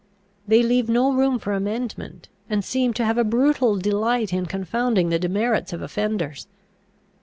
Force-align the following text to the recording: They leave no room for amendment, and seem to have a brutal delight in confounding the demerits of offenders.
They 0.47 0.63
leave 0.63 0.89
no 0.89 1.13
room 1.13 1.37
for 1.37 1.53
amendment, 1.53 2.27
and 2.49 2.65
seem 2.65 2.91
to 2.93 3.05
have 3.05 3.19
a 3.19 3.23
brutal 3.23 3.77
delight 3.77 4.33
in 4.33 4.47
confounding 4.47 5.09
the 5.09 5.19
demerits 5.19 5.73
of 5.73 5.83
offenders. 5.83 6.47